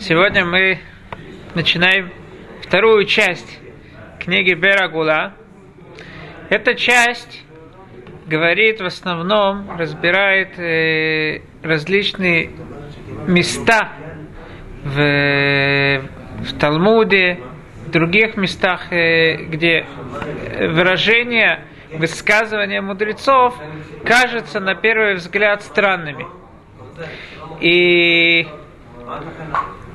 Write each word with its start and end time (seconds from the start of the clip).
Сегодня 0.00 0.44
мы 0.44 0.78
начинаем 1.56 2.12
вторую 2.62 3.04
часть 3.04 3.58
книги 4.20 4.54
Берагула. 4.54 5.34
Эта 6.50 6.76
часть 6.76 7.44
говорит 8.28 8.80
в 8.80 8.84
основном, 8.84 9.76
разбирает 9.76 10.56
э, 10.56 11.40
различные 11.64 12.52
места 13.26 13.88
в, 14.84 16.02
в 16.44 16.58
Талмуде, 16.60 17.40
в 17.84 17.90
других 17.90 18.36
местах, 18.36 18.92
э, 18.92 19.46
где 19.46 19.84
выражение, 20.60 21.64
высказывания 21.92 22.80
мудрецов 22.80 23.56
кажется 24.04 24.60
на 24.60 24.76
первый 24.76 25.14
взгляд 25.14 25.62
странными. 25.62 26.24
И 27.60 28.46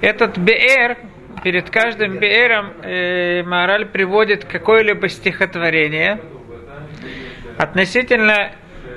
этот 0.04 0.38
Беэр, 0.38 0.98
перед 1.44 1.70
каждым 1.70 2.18
Беэром 2.18 2.74
э, 2.84 3.42
Мораль 3.44 3.86
приводит 3.86 4.44
какое-либо 4.44 5.08
стихотворение, 5.08 6.20
относительно, 7.58 8.52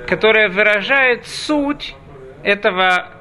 которое 0.05 0.49
выражает 0.49 1.25
суть 1.25 1.95
этого 2.43 3.13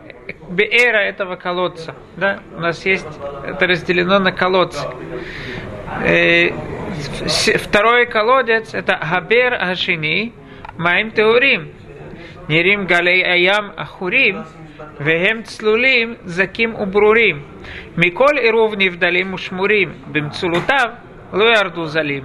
Беэра, 0.51 0.99
этого 0.99 1.37
колодца. 1.37 1.95
Да? 2.17 2.41
У 2.57 2.61
нас 2.61 2.85
есть, 2.85 3.07
это 3.47 3.67
разделено 3.69 4.19
на 4.19 4.33
колодцы. 4.33 4.85
Э, 6.05 6.51
второй 7.59 8.07
колодец 8.07 8.75
это 8.75 8.97
Хабер 8.97 9.55
Ашини, 9.55 10.33
Маим 10.77 11.13
Теорим. 11.13 11.73
Нерим 12.49 12.87
Галей 12.87 13.23
Аям 13.23 13.73
Ахурим, 13.77 14.45
והם 15.00 15.42
צלולים, 15.42 16.16
זכים 16.26 16.76
וברורים. 16.76 17.42
מכל 17.98 18.38
עירוב 18.42 18.74
נבדלים 18.78 19.34
ושמורים, 19.34 19.94
במצולותיו 20.08 20.90
לא 21.34 21.58
ירדו 21.58 21.86
זלים, 21.86 22.24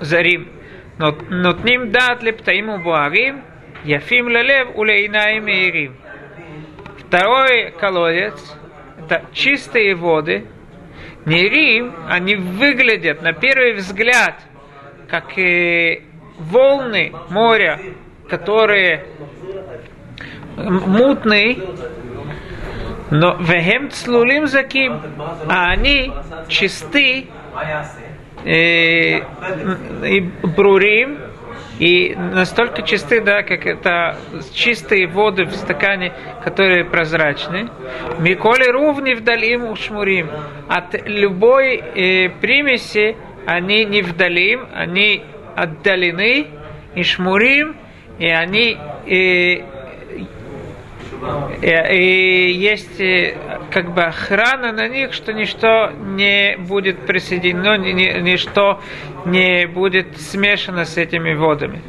זרים. 0.00 0.44
נותנים 1.30 1.90
דעת 1.90 2.22
לפתאים 2.22 2.68
ובוערים, 2.68 3.40
יפים 3.84 4.28
ללב 4.28 4.78
ולעיניים 4.78 5.44
מהירים. 5.44 5.92
Второй 6.98 7.70
колодец – 7.78 8.98
это 8.98 9.24
чистые 9.32 9.94
воды. 9.94 10.46
Нерим, 11.26 11.94
они 12.08 12.34
выглядят 12.36 13.22
на 13.22 13.32
первый 13.32 13.74
взгляд, 13.74 14.34
как 15.08 15.38
и 15.38 16.02
волны 16.38 17.12
моря, 17.30 17.78
которые 18.28 19.04
мутный, 20.67 21.61
но 23.11 23.37
вехем 23.39 23.89
цлулим 23.89 24.47
заким, 24.47 24.99
а 25.47 25.71
они 25.71 26.11
чисты 26.47 27.27
э, 28.45 29.19
и 30.05 30.21
брурим, 30.43 31.17
и 31.79 32.13
настолько 32.15 32.81
чисты, 32.81 33.21
да, 33.21 33.41
как 33.41 33.65
это 33.65 34.17
чистые 34.53 35.07
воды 35.07 35.45
в 35.45 35.53
стакане, 35.53 36.11
которые 36.43 36.83
прозрачны. 36.83 37.69
Миколи 38.19 38.69
ровни 38.69 39.13
вдалим 39.13 39.65
ушмурим. 39.71 40.29
От 40.67 41.07
любой 41.07 41.77
э, 41.77 42.29
примеси 42.41 43.15
они 43.45 43.85
не 43.85 44.01
вдалим, 44.01 44.67
они 44.73 45.23
отдалены 45.55 46.47
и 46.95 47.03
шмурим, 47.03 47.77
и 48.19 48.27
они 48.27 48.77
э, 49.07 49.63
и 51.61 52.51
есть 52.51 52.99
э, 53.01 53.35
как 53.71 53.93
бы 53.93 54.03
охрана 54.03 54.71
на 54.71 54.87
них, 54.87 55.13
что 55.13 55.33
ничто 55.33 55.91
не 55.91 56.55
будет 56.57 57.05
присоединено, 57.05 57.77
ничто 57.77 58.79
не 59.25 59.67
будет 59.67 60.17
смешано 60.17 60.85
с 60.85 60.97
этими 60.97 61.33
водами. 61.33 61.81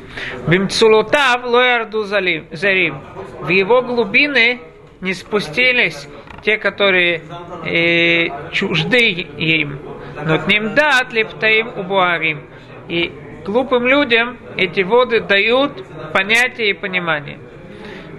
Бимцулутав 0.49 1.45
лоярду 1.45 2.03
зарим. 2.03 3.01
В 3.41 3.49
его 3.49 3.83
глубины 3.83 4.61
не 5.01 5.15
спустились 5.15 6.09
те, 6.43 6.57
которые 6.57 7.23
э, 7.65 8.51
чужды 8.53 9.11
им. 9.11 9.79
Но 10.25 10.39
к 10.39 10.49
ним 10.49 10.75
дат 10.75 11.13
лептаим 11.13 11.69
убуарим. 11.77 12.43
И 12.89 13.13
глупым 13.45 13.87
людям 13.87 14.39
эти 14.57 14.81
воды 14.81 15.21
дают 15.21 15.85
понятие 16.13 16.71
и 16.71 16.75
понимание. 16.75 17.39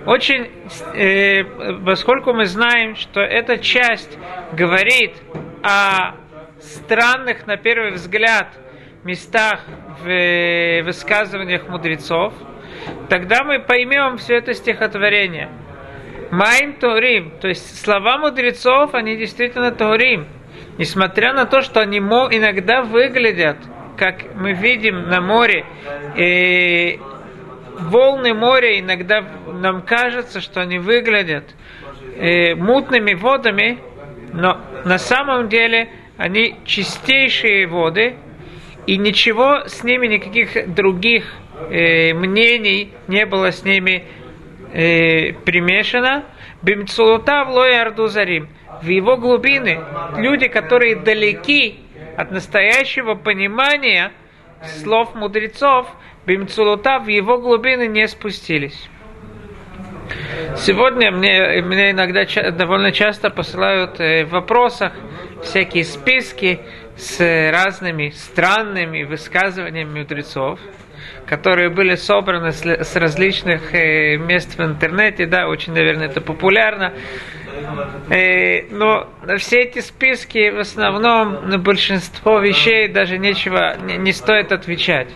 Очень, 0.06 0.50
э, 0.96 1.44
поскольку 1.86 2.34
мы 2.34 2.46
знаем, 2.46 2.96
что 2.96 3.22
эта 3.22 3.60
часть 3.60 4.18
говорит 4.54 5.12
о 5.62 6.16
странных, 6.60 7.46
на 7.46 7.58
первый 7.58 7.92
взгляд, 7.92 8.48
местах 9.04 9.62
в 10.02 10.08
э, 10.08 10.82
высказываниях 10.84 11.68
мудрецов, 11.68 12.34
тогда 13.10 13.44
мы 13.44 13.60
поймем 13.60 14.18
все 14.18 14.38
это 14.38 14.54
стихотворение. 14.54 15.50
Майн 16.32 16.74
Торим, 16.80 17.34
то 17.40 17.48
есть 17.48 17.84
слова 17.84 18.18
мудрецов, 18.18 18.96
они 18.96 19.18
действительно 19.18 19.72
Торим. 19.72 20.26
Несмотря 20.78 21.34
на 21.34 21.46
то, 21.46 21.62
что 21.62 21.80
они 21.80 21.98
иногда 22.00 22.82
выглядят, 22.82 23.58
как 23.98 24.34
мы 24.36 24.54
видим 24.54 25.10
на 25.10 25.22
море, 25.22 25.66
э, 26.16 26.98
волны 27.82 28.34
моря 28.34 28.80
иногда 28.80 29.24
нам 29.48 29.82
кажется, 29.82 30.42
что 30.42 30.62
они 30.62 30.80
выглядят 30.80 31.56
э, 32.16 32.56
мутными 32.56 33.14
водами, 33.14 33.80
но 34.34 34.60
на 34.86 34.98
самом 34.98 35.50
деле 35.50 35.90
они 36.18 36.56
чистейшие 36.66 37.68
воды, 37.68 38.16
и 38.88 38.98
ничего 38.98 39.68
с 39.68 39.84
ними, 39.84 40.08
никаких 40.08 40.74
других 40.74 41.26
э, 41.70 42.14
мнений 42.14 42.92
не 43.08 43.26
было 43.26 43.52
с 43.52 43.64
ними 43.64 44.06
э, 44.74 45.34
примешано. 45.34 46.26
Бимцулута 46.62 47.44
в 47.46 47.52
лоярду 47.52 48.08
зарим. 48.08 48.50
В 48.82 48.88
его 48.88 49.18
глубины 49.18 49.80
люди, 50.18 50.48
которые 50.48 50.96
далеки 50.96 51.80
от 52.18 52.32
настоящего 52.32 53.16
понимания 53.16 54.12
слов 54.64 55.16
мудрецов, 55.16 55.88
Бимцулута 56.26 57.00
в 57.00 57.08
его 57.08 57.40
глубины 57.40 57.88
не 57.88 58.08
спустились. 58.08 58.90
Сегодня 60.58 61.12
мне, 61.12 61.62
мне 61.62 61.92
иногда 61.92 62.26
довольно 62.52 62.92
часто 62.92 63.30
посылают 63.30 64.00
э, 64.00 64.26
в 64.26 64.32
вопросах 64.32 64.94
всякие 65.42 65.84
списки 65.84 66.60
с 66.96 67.20
разными 67.52 68.10
странными 68.10 69.04
высказываниями 69.04 70.00
мудрецов, 70.00 70.60
которые 71.26 71.70
были 71.70 71.96
собраны 71.96 72.52
с, 72.52 72.96
различных 72.96 73.74
э, 73.74 74.18
мест 74.18 74.58
в 74.58 74.64
интернете, 74.64 75.26
да, 75.26 75.48
очень, 75.48 75.74
наверное, 75.74 76.08
это 76.08 76.22
популярно. 76.22 76.94
Э, 78.10 78.64
но 78.70 79.10
все 79.38 79.62
эти 79.62 79.80
списки 79.80 80.52
в 80.52 80.60
основном 80.60 81.50
на 81.50 81.58
большинство 81.58 82.40
вещей 82.40 82.90
даже 82.90 83.18
нечего, 83.18 83.78
не, 83.78 83.98
не 83.98 84.12
стоит 84.12 84.52
отвечать. 84.52 85.08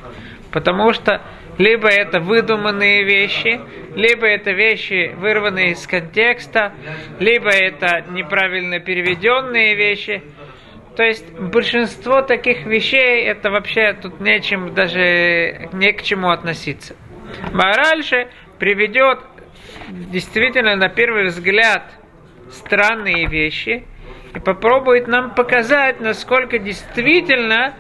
Потому 0.56 0.94
что 0.94 1.22
либо 1.58 1.90
это 1.90 2.22
выдуманные 2.22 3.04
вещи, 3.04 3.60
либо 3.94 4.26
это 4.26 4.52
вещи, 4.52 5.14
вырванные 5.18 5.72
из 5.72 5.86
контекста, 5.86 6.72
либо 7.20 7.50
это 7.50 8.06
неправильно 8.10 8.80
переведенные 8.80 9.76
вещи. 9.76 10.24
То 10.96 11.04
есть 11.04 11.30
большинство 11.38 12.22
таких 12.22 12.66
вещей, 12.66 13.26
это 13.26 13.52
вообще 13.52 13.98
тут 14.02 14.22
нечем 14.22 14.74
даже 14.74 15.68
не 15.74 15.92
к 15.92 16.04
чему 16.04 16.30
относиться. 16.30 16.96
Мораль 17.52 18.02
же 18.02 18.30
приведет 18.58 19.20
действительно 19.90 20.78
на 20.78 20.88
первый 20.88 21.26
взгляд 21.26 21.84
странные 22.50 23.28
вещи 23.28 23.84
и 24.34 24.40
попробует 24.40 25.10
нам 25.10 25.36
показать, 25.36 26.00
насколько 26.00 26.60
действительно 26.60 27.74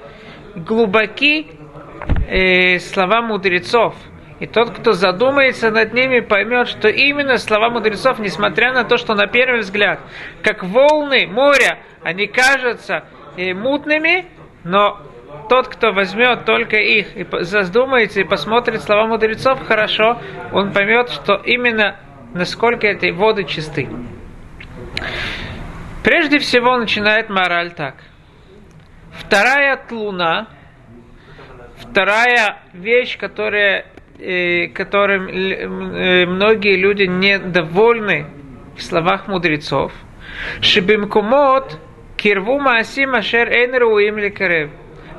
глубоки 0.56 1.55
э, 2.28 2.80
слова 2.80 3.22
мудрецов. 3.22 3.96
И 4.40 4.48
тот, 4.48 4.72
кто 4.72 4.92
задумается 4.92 5.72
над 5.72 5.94
ними, 5.94 6.20
поймет, 6.20 6.68
что 6.68 6.90
именно 6.90 7.38
слова 7.38 7.70
мудрецов, 7.70 8.20
несмотря 8.20 8.74
на 8.74 8.84
то, 8.84 8.98
что 8.98 9.16
на 9.16 9.28
первый 9.28 9.62
взгляд, 9.62 10.00
как 10.44 10.64
волны 10.64 11.26
моря, 11.28 11.80
они 12.04 12.28
кажутся 12.28 13.06
э, 13.38 13.54
мутными, 13.54 14.26
но 14.64 15.00
тот, 15.50 15.68
кто 15.68 15.94
возьмет 15.94 16.46
только 16.46 16.78
их 16.78 17.16
и 17.16 17.26
задумается 17.44 18.22
и 18.22 18.24
посмотрит 18.24 18.82
слова 18.82 19.08
мудрецов 19.08 19.66
хорошо, 19.66 20.20
он 20.52 20.72
поймет, 20.74 21.10
что 21.10 21.36
именно 21.36 21.98
насколько 22.34 22.88
эти 22.88 23.12
воды 23.12 23.46
чисты. 23.46 23.88
Прежде 26.04 26.40
всего 26.40 26.78
начинает 26.78 27.30
мораль 27.30 27.72
так. 27.72 27.96
Вторая 29.14 29.78
тлуна, 29.78 30.48
Вторая 31.96 32.58
вещь, 32.74 33.18
которая, 33.18 33.86
э, 34.20 34.68
которым 34.68 35.30
э, 35.30 36.26
многие 36.26 36.76
люди 36.76 37.04
недовольны 37.04 38.26
в 38.76 38.84
словах 38.84 39.30
мудрецов, 39.30 39.94
Шибимкумот 40.60 41.80
кирву 42.18 42.60
маасим 42.60 43.16
ашер 43.16 43.48
эйн 43.48 44.18
лекарев. 44.18 44.72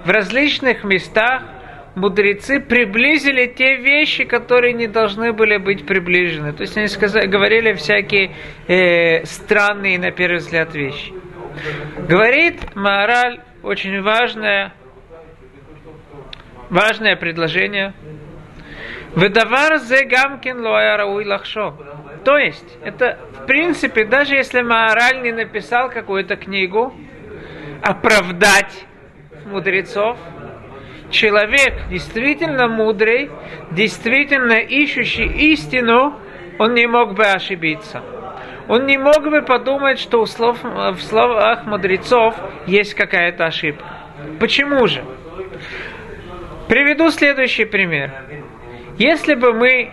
В 0.05 0.11
различных 0.11 0.84
местах 0.84 1.44
мудрецы 1.94 2.61
приблизили 2.61 3.46
те 3.46 3.76
вещи, 3.76 4.25
которые 4.25 4.75
не 4.75 4.87
должны 4.87 5.32
были 5.32 5.56
быть 5.56 5.87
приближены. 5.87 6.52
То 6.52 6.61
есть 6.61 6.76
они 6.76 6.88
сказали, 6.88 7.26
говорили 7.26 7.73
всякие 7.73 8.32
э, 8.69 9.25
странные, 9.25 9.99
на 9.99 10.11
первый 10.11 10.40
взгляд, 10.40 10.75
вещи. 10.75 11.14
Говорит 12.06 12.75
Маораль 12.75 13.40
очень 13.62 14.02
важное, 14.02 14.75
важное 16.71 17.17
предложение. 17.17 17.95
Выдавар 19.15 19.79
зе 19.79 20.05
гамкин 20.05 20.61
лоярауй 20.61 21.25
лахшо. 21.25 21.75
То 22.25 22.37
есть, 22.37 22.79
это, 22.85 23.19
в 23.33 23.47
принципе, 23.47 24.05
даже 24.05 24.35
если 24.35 24.61
Маораль 24.61 25.23
не 25.23 25.33
написал 25.33 25.89
какую-то 25.91 26.37
книгу, 26.37 26.93
оправдать 27.83 28.85
мудрецов, 29.47 30.19
человек 31.11 31.89
действительно 31.89 32.69
мудрый, 32.69 33.31
действительно 33.71 34.59
ищущий 34.59 35.53
истину, 35.53 36.19
он 36.59 36.75
не 36.75 36.87
мог 36.87 37.15
бы 37.15 37.25
ошибиться. 37.25 38.03
Он 38.69 38.87
не 38.87 38.99
мог 38.99 39.23
бы 39.23 39.43
подумать, 39.43 40.01
что 40.01 40.25
в 40.25 40.29
словах 40.29 41.65
мудрецов 41.65 42.35
есть 42.67 42.95
какая-то 42.95 43.47
ошибка. 43.47 43.87
Почему 44.41 44.87
же? 44.89 45.05
Приведу 46.69 47.11
следующий 47.11 47.65
пример. 47.65 48.11
Если 48.99 49.35
бы 49.35 49.53
мы 49.53 49.93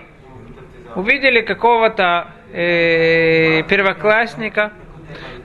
увидели 0.96 1.42
какого-то 1.42 2.32
э, 2.52 3.62
первоклассника, 3.64 4.74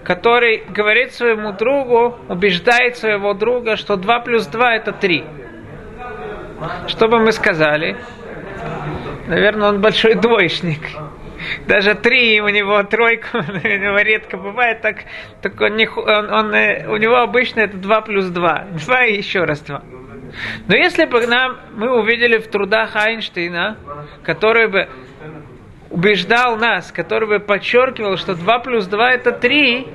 который 0.05 0.65
говорит 0.71 1.13
своему 1.13 1.53
другу, 1.53 2.19
убеждает 2.29 2.97
своего 2.97 3.35
друга, 3.35 3.77
что 3.77 3.97
2 3.97 4.21
плюс 4.21 4.47
2 4.47 4.75
это 4.77 4.93
3. 4.93 5.25
Что 6.87 7.09
бы 7.09 7.19
мы 7.19 7.33
сказали? 7.33 7.97
Наверное, 9.27 9.69
он 9.69 9.81
большой 9.83 10.15
двоечник. 10.15 10.81
Даже 11.67 11.95
три 11.95 12.41
у 12.41 12.49
него 12.49 12.83
тройка, 12.85 13.29
у 13.49 13.69
него 13.69 13.99
редко 13.99 14.39
бывает, 14.39 14.81
так, 14.81 15.05
так 15.43 15.61
он, 15.61 15.77
не, 15.77 15.87
он, 15.89 16.33
он, 16.33 16.47
у 16.91 16.97
него 16.97 17.17
обычно 17.17 17.61
это 17.61 17.77
2 17.77 18.01
плюс 18.01 18.27
2. 18.27 18.67
2 18.73 19.05
и 19.05 19.17
еще 19.17 19.45
раз 19.45 19.61
2. 19.61 19.83
Но 20.67 20.77
если 20.77 21.05
бы 21.05 21.27
нам, 21.27 21.57
мы 21.75 21.99
увидели 21.99 22.39
в 22.39 22.49
трудах 22.49 22.97
Айнштейна, 22.97 23.77
который 24.23 24.69
бы 24.69 24.89
убеждал 25.91 26.57
нас, 26.57 26.93
который 26.93 27.29
бы 27.29 27.39
подчеркивал, 27.41 28.17
что 28.17 28.35
2 28.35 28.59
плюс 28.61 28.87
2 28.87 29.13
это 29.13 29.33
3, 29.33 29.87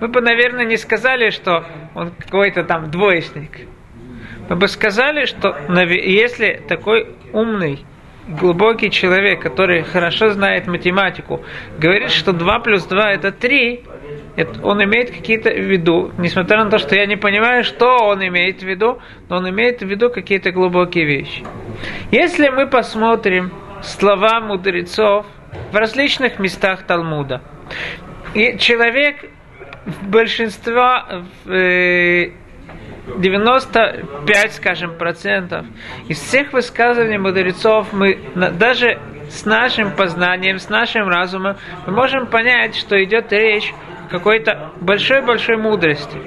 мы 0.00 0.08
бы, 0.08 0.20
наверное, 0.20 0.64
не 0.64 0.76
сказали, 0.76 1.30
что 1.30 1.64
он 1.94 2.12
какой-то 2.12 2.64
там 2.64 2.90
двоечник. 2.90 3.66
Мы 4.48 4.56
бы 4.56 4.68
сказали, 4.68 5.26
что 5.26 5.56
если 5.68 6.62
такой 6.68 7.14
умный, 7.32 7.84
глубокий 8.28 8.90
человек, 8.90 9.40
который 9.40 9.82
хорошо 9.82 10.30
знает 10.30 10.66
математику, 10.66 11.42
говорит, 11.78 12.10
что 12.10 12.32
2 12.32 12.58
плюс 12.60 12.84
2 12.84 13.12
это 13.12 13.32
3, 13.32 13.84
это 14.38 14.64
он 14.64 14.80
имеет 14.84 15.10
какие-то 15.10 15.50
в 15.50 15.68
виду, 15.68 16.12
несмотря 16.16 16.62
на 16.62 16.70
то, 16.70 16.78
что 16.78 16.94
я 16.94 17.06
не 17.06 17.16
понимаю, 17.16 17.64
что 17.64 17.96
он 18.04 18.24
имеет 18.24 18.60
в 18.60 18.66
виду, 18.66 19.00
но 19.28 19.38
он 19.38 19.50
имеет 19.50 19.80
в 19.80 19.86
виду 19.86 20.10
какие-то 20.10 20.52
глубокие 20.52 21.04
вещи. 21.04 21.44
Если 22.12 22.48
мы 22.48 22.68
посмотрим 22.68 23.50
слова 23.82 24.40
мудрецов 24.40 25.26
в 25.72 25.76
различных 25.76 26.38
местах 26.38 26.84
Талмуда, 26.84 27.42
и 28.32 28.56
человек 28.58 29.24
в 29.86 30.08
большинстве 30.08 31.24
э, 31.46 32.30
95, 33.16 34.52
скажем, 34.52 34.96
процентов 34.98 35.66
из 36.06 36.20
всех 36.20 36.52
высказываний 36.52 37.18
мудрецов 37.18 37.92
мы 37.92 38.20
даже 38.36 39.00
с 39.30 39.44
нашим 39.44 39.96
познанием, 39.96 40.60
с 40.60 40.68
нашим 40.68 41.08
разумом, 41.08 41.56
мы 41.86 41.92
можем 41.92 42.28
понять, 42.28 42.76
что 42.76 43.02
идет 43.02 43.32
речь 43.32 43.74
какой-то 44.08 44.72
большой-большой 44.80 45.56
мудрости. 45.56 46.18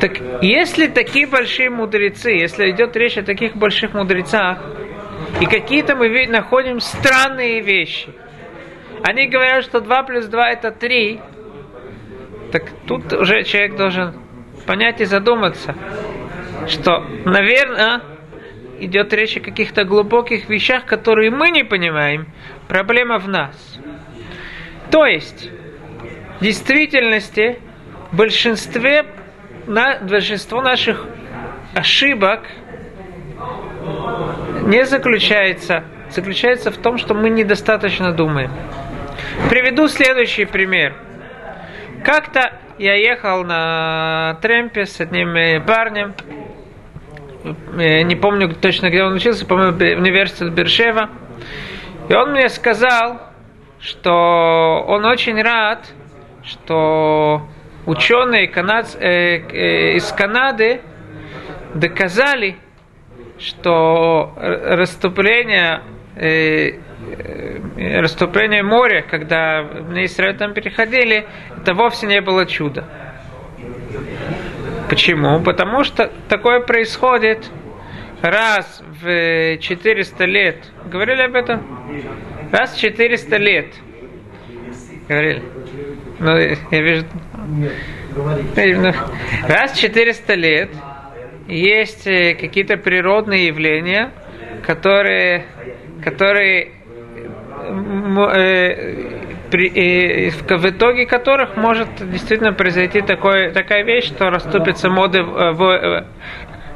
Так 0.00 0.12
если 0.42 0.86
такие 0.86 1.26
большие 1.26 1.70
мудрецы, 1.70 2.30
если 2.30 2.70
идет 2.70 2.96
речь 2.96 3.18
о 3.18 3.22
таких 3.22 3.56
больших 3.56 3.94
мудрецах, 3.94 4.58
и 5.40 5.46
какие-то 5.46 5.94
мы 5.94 6.26
находим 6.26 6.80
странные 6.80 7.60
вещи, 7.60 8.08
они 9.02 9.28
говорят, 9.28 9.64
что 9.64 9.80
2 9.80 10.02
плюс 10.04 10.26
2 10.26 10.50
это 10.50 10.70
3, 10.70 11.20
так 12.52 12.64
тут 12.86 13.12
уже 13.12 13.44
человек 13.44 13.76
должен 13.76 14.14
понять 14.66 15.00
и 15.00 15.04
задуматься, 15.04 15.74
что, 16.66 17.04
наверное, 17.24 18.02
идет 18.80 19.12
речь 19.12 19.36
о 19.36 19.40
каких-то 19.40 19.84
глубоких 19.84 20.48
вещах, 20.48 20.86
которые 20.86 21.30
мы 21.30 21.50
не 21.50 21.64
понимаем. 21.64 22.26
Проблема 22.68 23.18
в 23.18 23.28
нас. 23.28 23.78
То 24.90 25.06
есть, 25.06 25.50
действительности, 26.40 27.58
большинстве, 28.12 29.04
на, 29.66 29.98
большинство 30.00 30.60
наших 30.62 31.06
ошибок 31.74 32.40
не 34.62 34.84
заключается, 34.84 35.84
заключается 36.10 36.70
в 36.70 36.76
том, 36.76 36.98
что 36.98 37.14
мы 37.14 37.30
недостаточно 37.30 38.12
думаем. 38.12 38.50
Приведу 39.48 39.88
следующий 39.88 40.44
пример. 40.44 40.94
Как-то 42.04 42.58
я 42.78 42.94
ехал 42.94 43.44
на 43.44 44.38
тремпе 44.40 44.86
с 44.86 45.00
одним 45.00 45.36
э, 45.36 45.60
парнем. 45.60 46.14
Я 47.76 48.02
не 48.02 48.16
помню 48.16 48.54
точно, 48.54 48.88
где 48.88 49.02
он 49.02 49.14
учился, 49.14 49.46
по-моему, 49.46 49.76
университет 49.76 50.52
Бершева. 50.52 51.10
И 52.08 52.14
он 52.14 52.32
мне 52.32 52.48
сказал, 52.48 53.20
что 53.80 54.84
он 54.86 55.04
очень 55.04 55.40
рад, 55.40 55.86
что 56.44 57.46
ученые 57.86 58.48
канад... 58.48 58.96
э, 58.98 59.38
э, 59.38 59.96
из 59.96 60.10
Канады 60.12 60.80
доказали, 61.74 62.56
что 63.38 64.34
расступление 64.36 65.82
э, 66.16 66.80
Э, 67.16 68.00
расступление 68.00 68.62
моря, 68.62 69.02
когда 69.08 69.62
на 69.62 70.04
Израиль 70.04 70.36
там 70.36 70.52
переходили, 70.52 71.26
это 71.56 71.74
вовсе 71.74 72.06
не 72.06 72.20
было 72.20 72.44
чудо. 72.46 72.84
Почему? 74.88 75.40
Потому 75.40 75.84
что 75.84 76.10
такое 76.28 76.60
происходит 76.60 77.50
раз 78.22 78.82
в 79.00 79.58
400 79.58 80.24
лет. 80.26 80.56
Говорили 80.86 81.22
об 81.22 81.34
этом? 81.34 82.04
Раз 82.52 82.74
в 82.74 82.80
400 82.80 83.36
лет. 83.36 83.66
Говорили. 85.08 85.42
Ну, 86.20 86.36
я 86.36 86.82
вижу... 86.82 87.06
Ну, 88.14 88.92
раз 89.48 89.72
в 89.72 89.80
400 89.80 90.34
лет 90.34 90.70
есть 91.48 92.06
э, 92.06 92.34
какие-то 92.34 92.76
природные 92.76 93.46
явления, 93.46 94.12
которые, 94.66 95.46
которые 96.04 96.72
э, 97.62 98.50
э, 99.52 100.30
в 100.30 100.66
итоге 100.66 101.06
которых 101.06 101.56
может 101.56 101.88
действительно 102.10 102.52
произойти 102.52 103.00
такое, 103.00 103.50
такая 103.52 103.82
вещь, 103.84 104.04
что 104.08 104.28
растопятся 104.28 104.90
моды, 104.90 105.24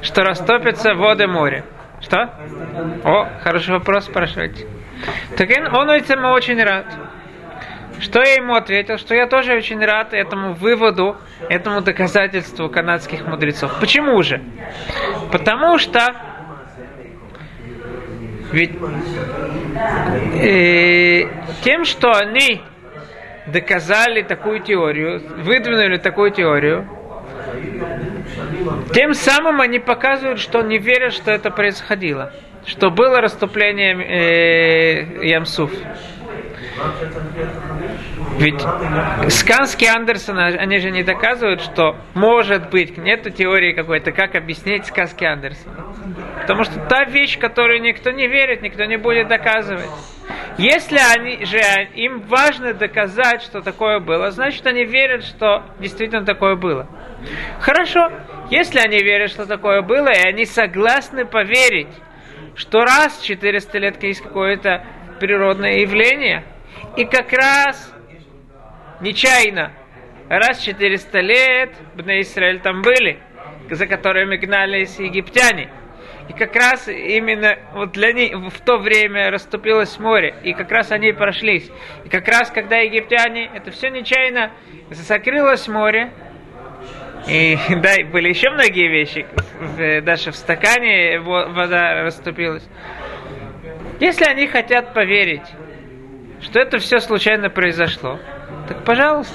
что 0.00 0.22
растопятся 0.22 0.94
воды 0.94 1.26
моря. 1.26 1.64
Что? 2.00 2.30
О, 3.04 3.28
хороший 3.42 3.74
вопрос 3.74 4.06
спрашиваете. 4.06 4.66
Так 5.36 5.50
он, 5.50 5.74
он 5.74 5.90
этому 5.90 6.32
очень 6.32 6.62
рад. 6.62 6.86
Что 8.00 8.20
я 8.20 8.34
ему 8.34 8.54
ответил? 8.54 8.98
Что 8.98 9.14
я 9.14 9.26
тоже 9.26 9.54
очень 9.54 9.82
рад 9.84 10.12
этому 10.12 10.54
выводу, 10.54 11.16
этому 11.48 11.80
доказательству 11.80 12.68
канадских 12.68 13.26
мудрецов. 13.26 13.78
Почему 13.80 14.22
же? 14.22 14.42
Потому 15.30 15.78
что 15.78 16.14
ведь 18.52 18.70
э, 20.34 21.22
тем, 21.62 21.84
что 21.84 22.12
они 22.12 22.62
доказали 23.46 24.22
такую 24.22 24.60
теорию, 24.60 25.20
выдвинули 25.42 25.96
такую 25.98 26.30
теорию, 26.30 26.88
тем 28.92 29.14
самым 29.14 29.60
они 29.60 29.80
показывают, 29.80 30.38
что 30.38 30.62
не 30.62 30.78
верят, 30.78 31.12
что 31.12 31.32
это 31.32 31.50
происходило, 31.50 32.32
что 32.64 32.90
было 32.90 33.20
расступление 33.20 33.94
э, 33.96 35.26
Ямсуф. 35.26 35.72
Ведь 38.38 38.60
сказки 39.32 39.84
Андерсона, 39.84 40.46
они 40.46 40.78
же 40.78 40.90
не 40.90 41.02
доказывают, 41.02 41.60
что 41.60 41.96
может 42.14 42.70
быть, 42.70 42.96
нету 42.98 43.30
теории 43.30 43.72
какой-то, 43.72 44.12
как 44.12 44.34
объяснить 44.34 44.86
сказки 44.86 45.24
Андерсона. 45.24 45.94
Потому 46.40 46.64
что 46.64 46.80
та 46.88 47.04
вещь, 47.04 47.38
которую 47.38 47.80
никто 47.80 48.10
не 48.10 48.26
верит, 48.26 48.62
никто 48.62 48.84
не 48.84 48.96
будет 48.96 49.28
доказывать. 49.28 49.90
Если 50.58 50.98
они 50.98 51.44
же 51.44 51.58
им 51.94 52.20
важно 52.22 52.74
доказать, 52.74 53.42
что 53.42 53.60
такое 53.60 54.00
было, 54.00 54.30
значит 54.30 54.66
они 54.66 54.84
верят, 54.84 55.24
что 55.24 55.64
действительно 55.80 56.24
такое 56.24 56.56
было. 56.56 56.88
Хорошо, 57.60 58.10
если 58.50 58.78
они 58.78 58.98
верят, 58.98 59.30
что 59.30 59.46
такое 59.46 59.82
было, 59.82 60.08
и 60.08 60.26
они 60.26 60.44
согласны 60.44 61.24
поверить, 61.24 61.88
что 62.54 62.84
раз 62.84 63.20
400 63.20 63.78
лет 63.78 64.02
есть 64.02 64.22
какое-то 64.22 64.84
природное 65.18 65.80
явление, 65.80 66.44
и 66.96 67.04
как 67.04 67.32
раз 67.32 67.93
нечаянно, 69.00 69.72
раз 70.28 70.60
400 70.60 71.20
лет 71.20 71.70
Бне 71.94 72.20
Израиль 72.20 72.60
там 72.60 72.82
были, 72.82 73.18
за 73.70 73.86
которыми 73.86 74.36
гнались 74.36 74.98
египтяне. 74.98 75.70
И 76.28 76.32
как 76.32 76.56
раз 76.56 76.88
именно 76.88 77.58
вот 77.74 77.92
для 77.92 78.12
них 78.12 78.34
в 78.34 78.60
то 78.60 78.78
время 78.78 79.30
расступилось 79.30 79.98
море, 79.98 80.34
и 80.42 80.54
как 80.54 80.70
раз 80.72 80.90
они 80.90 81.12
прошлись. 81.12 81.70
И 82.04 82.08
как 82.08 82.26
раз 82.28 82.50
когда 82.50 82.78
египтяне, 82.78 83.50
это 83.54 83.70
все 83.70 83.90
нечаянно, 83.90 84.50
закрылось 84.90 85.68
море, 85.68 86.12
и 87.28 87.56
да, 87.68 87.96
были 88.10 88.28
еще 88.28 88.50
многие 88.50 88.88
вещи, 88.88 89.26
даже 90.02 90.30
в 90.30 90.36
стакане 90.36 91.20
вода 91.20 92.02
расступилась. 92.02 92.66
Если 94.00 94.24
они 94.24 94.46
хотят 94.46 94.92
поверить, 94.92 95.46
что 96.40 96.58
это 96.58 96.78
все 96.78 96.98
случайно 97.00 97.48
произошло, 97.48 98.18
так 98.68 98.84
пожалуйста. 98.84 99.34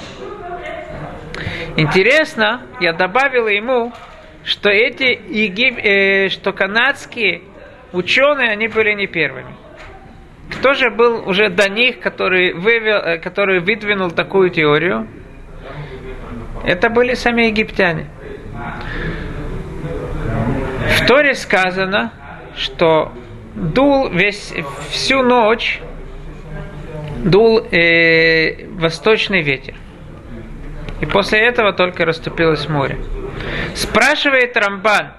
Интересно, 1.76 2.62
я 2.82 2.94
добавил 2.94 3.48
ему, 3.48 3.94
что 4.44 4.70
эти 4.70 5.20
егип... 5.30 5.78
э, 5.78 6.30
что 6.30 6.52
канадские 6.52 7.42
ученые, 7.94 8.52
они 8.52 8.68
были 8.68 8.94
не 8.94 9.08
первыми. 9.08 9.56
Кто 10.52 10.74
же 10.74 10.90
был 10.90 11.28
уже 11.28 11.50
до 11.50 11.70
них, 11.70 12.00
который, 12.00 12.54
вывел, 12.54 12.98
э, 12.98 13.18
который 13.20 13.60
выдвинул 13.60 14.12
такую 14.12 14.50
теорию? 14.50 15.08
Это 16.66 16.90
были 16.90 17.14
сами 17.14 17.44
египтяне. 17.44 18.08
В 20.98 21.06
Торе 21.08 21.34
сказано, 21.36 22.12
что 22.58 23.14
дул 23.56 24.10
весь, 24.10 24.54
всю 24.90 25.22
ночь 25.22 25.82
дул 27.24 27.60
э, 27.60 28.66
восточный 28.68 29.42
ветер. 29.42 29.76
И 31.02 31.06
после 31.06 31.40
этого 31.40 31.74
только 31.74 32.06
расступилось 32.06 32.68
море. 32.68 32.98
Спрашивает 33.74 34.56
Рамбан, 34.58 35.14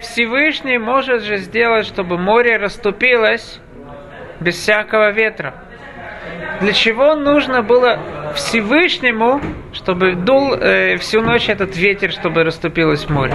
Всевышний 0.00 0.78
может 0.78 1.22
же 1.22 1.38
сделать, 1.38 1.86
чтобы 1.86 2.18
море 2.18 2.56
расступилось 2.56 3.60
без 4.40 4.56
всякого 4.56 5.12
ветра. 5.12 5.54
Для 6.60 6.72
чего 6.72 7.14
нужно 7.14 7.62
было 7.62 8.32
Всевышнему, 8.34 9.40
чтобы 9.72 10.14
дул 10.14 10.54
э, 10.54 10.96
всю 10.96 11.22
ночь 11.22 11.48
этот 11.48 11.76
ветер, 11.76 12.12
чтобы 12.12 12.44
расступилось 12.44 13.08
море? 13.08 13.34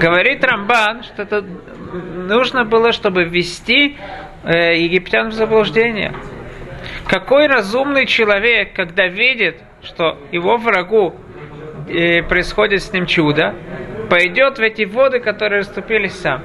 Говорит 0.00 0.44
Рамбан, 0.44 1.02
что 1.02 1.22
это 1.22 1.42
нужно 1.42 2.64
было, 2.64 2.92
чтобы 2.92 3.24
ввести 3.24 3.96
э, 4.44 4.76
египтян 4.78 5.28
в 5.28 5.32
заблуждение. 5.32 6.12
Какой 7.08 7.46
разумный 7.46 8.06
человек, 8.06 8.74
когда 8.74 9.06
видит, 9.06 9.62
что 9.82 10.18
его 10.32 10.56
врагу 10.56 11.14
э, 11.88 12.22
происходит 12.22 12.82
с 12.82 12.92
ним 12.92 13.06
чудо, 13.06 13.54
пойдет 14.08 14.58
в 14.58 14.62
эти 14.62 14.84
воды, 14.84 15.20
которые 15.20 15.60
расступились 15.60 16.14
сам. 16.14 16.42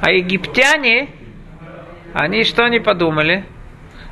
А 0.00 0.10
египтяне, 0.10 1.08
они 2.14 2.44
что 2.44 2.64
они 2.64 2.80
подумали? 2.80 3.44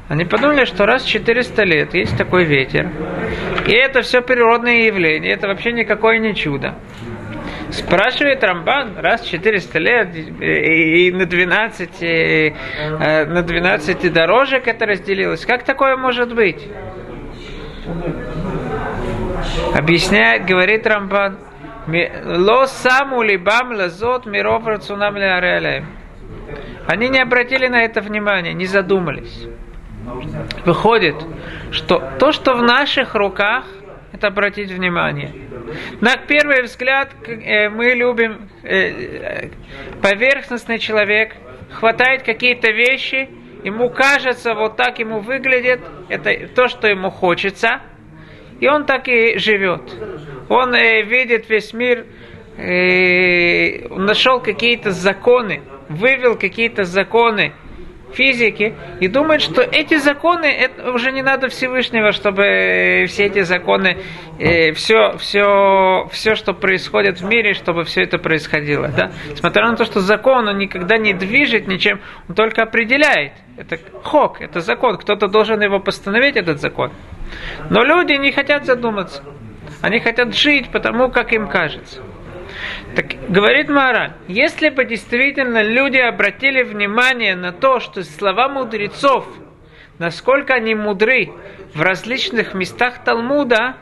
Они 0.08 0.24
подумали, 0.24 0.64
что 0.66 0.84
раз 0.84 1.04
в 1.04 1.08
400 1.08 1.62
лет 1.62 1.94
есть 1.94 2.16
такой 2.18 2.44
ветер, 2.44 2.90
и 3.66 3.72
это 3.72 4.02
все 4.02 4.20
природное 4.20 4.82
явление, 4.82 5.32
это 5.32 5.48
вообще 5.48 5.72
никакое 5.72 6.18
не 6.18 6.34
чудо. 6.34 6.74
Спрашивает 7.72 8.44
Рамбан, 8.44 8.98
раз 8.98 9.22
в 9.22 9.30
400 9.30 9.78
лет 9.78 10.14
и 10.14 11.10
на 11.10 11.24
12, 11.24 11.90
и, 12.02 12.54
на 12.78 13.42
12 13.42 14.12
дорожек 14.12 14.68
это 14.68 14.86
разделилось. 14.86 15.46
Как 15.46 15.64
такое 15.64 15.96
может 15.96 16.34
быть? 16.34 16.68
Объясняет, 19.74 20.44
говорит 20.44 20.86
Рамбан, 20.86 21.38
Ло 21.86 22.66
саму 22.66 23.22
либам 23.22 23.72
лазот 23.72 24.26
миров 24.26 24.66
рацунам 24.66 25.16
Они 26.86 27.08
не 27.08 27.20
обратили 27.20 27.66
на 27.66 27.82
это 27.82 28.00
внимания, 28.00 28.52
не 28.52 28.66
задумались. 28.66 29.48
Выходит, 30.64 31.16
что 31.70 32.02
то, 32.18 32.32
что 32.32 32.54
в 32.54 32.62
наших 32.62 33.14
руках, 33.14 33.64
это 34.12 34.26
обратить 34.28 34.70
внимание. 34.70 35.32
На 36.00 36.16
первый 36.16 36.62
взгляд 36.62 37.10
э, 37.26 37.68
мы 37.70 37.94
любим 37.94 38.48
э, 38.62 39.48
поверхностный 40.02 40.78
человек, 40.78 41.34
хватает 41.70 42.22
какие-то 42.22 42.70
вещи, 42.70 43.28
ему 43.64 43.88
кажется, 43.90 44.54
вот 44.54 44.76
так 44.76 44.98
ему 44.98 45.20
выглядит, 45.20 45.80
это 46.08 46.48
то, 46.54 46.68
что 46.68 46.88
ему 46.88 47.10
хочется, 47.10 47.80
и 48.60 48.68
он 48.68 48.84
так 48.84 49.08
и 49.08 49.38
живет. 49.38 49.82
Он 50.48 50.74
э, 50.74 51.02
видит 51.02 51.48
весь 51.48 51.72
мир, 51.72 52.06
нашел 53.88 54.40
какие-то 54.40 54.90
законы, 54.90 55.62
вывел 55.88 56.36
какие-то 56.36 56.84
законы, 56.84 57.54
физики 58.14 58.74
и 59.00 59.08
думает, 59.08 59.42
что 59.42 59.62
эти 59.62 59.96
законы, 59.96 60.46
это 60.46 60.92
уже 60.92 61.12
не 61.12 61.22
надо 61.22 61.48
Всевышнего, 61.48 62.12
чтобы 62.12 63.04
все 63.08 63.26
эти 63.26 63.42
законы, 63.42 63.98
э, 64.38 64.72
все, 64.72 65.16
все, 65.18 66.08
все, 66.10 66.34
что 66.34 66.54
происходит 66.54 67.20
в 67.20 67.24
мире, 67.24 67.54
чтобы 67.54 67.84
все 67.84 68.02
это 68.02 68.18
происходило. 68.18 68.88
Да? 68.88 69.12
Смотря 69.36 69.70
на 69.70 69.76
то, 69.76 69.84
что 69.84 70.00
закон, 70.00 70.48
он 70.48 70.58
никогда 70.58 70.96
не 70.96 71.12
движет 71.12 71.66
ничем, 71.66 72.00
он 72.28 72.34
только 72.34 72.62
определяет. 72.62 73.32
Это 73.56 73.78
хок, 74.02 74.40
это 74.40 74.60
закон, 74.60 74.96
кто-то 74.96 75.28
должен 75.28 75.60
его 75.60 75.78
постановить, 75.78 76.36
этот 76.36 76.60
закон. 76.60 76.92
Но 77.70 77.82
люди 77.82 78.12
не 78.12 78.32
хотят 78.32 78.64
задуматься. 78.64 79.22
Они 79.80 80.00
хотят 80.00 80.34
жить 80.34 80.70
потому, 80.70 81.10
как 81.10 81.32
им 81.32 81.48
кажется. 81.48 82.02
Так 82.94 83.06
говорит 83.28 83.70
Мара, 83.70 84.16
если 84.28 84.68
бы 84.68 84.84
действительно 84.84 85.62
люди 85.62 85.96
обратили 85.96 86.62
внимание 86.62 87.34
на 87.34 87.50
то, 87.52 87.80
что 87.80 88.02
слова 88.02 88.50
мудрецов, 88.50 89.26
насколько 89.98 90.52
они 90.52 90.74
мудры 90.74 91.32
в 91.74 91.80
различных 91.80 92.52
местах 92.52 93.02
Талмуда, 93.02 93.76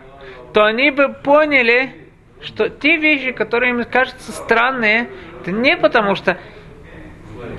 то 0.54 0.64
они 0.64 0.92
бы 0.92 1.12
поняли, 1.12 2.08
что 2.40 2.68
те 2.68 2.98
вещи, 2.98 3.32
которые 3.32 3.72
им 3.72 3.84
кажутся 3.84 4.30
странные, 4.30 5.08
это 5.40 5.50
не 5.50 5.76
потому 5.76 6.14
что 6.14 6.38